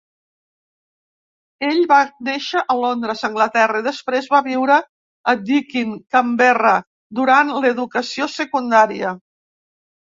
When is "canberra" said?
6.19-6.75